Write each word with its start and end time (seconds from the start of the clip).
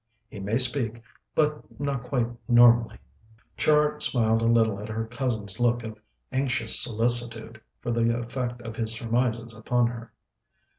He 0.29 0.39
may 0.39 0.57
speak, 0.57 1.03
but 1.35 1.79
not 1.79 2.01
quite 2.01 2.25
normally." 2.49 2.97
Char 3.55 3.99
smiled 3.99 4.41
a 4.41 4.45
little 4.45 4.79
at 4.79 4.89
her 4.89 5.05
cousin's 5.05 5.59
look 5.59 5.83
of 5.83 5.99
anxious 6.31 6.79
solicitude 6.81 7.61
for 7.81 7.91
the 7.91 8.17
effect 8.17 8.63
of 8.63 8.77
his 8.77 8.93
surmises 8.97 9.53
upon 9.53 9.85
her. 9.85 10.11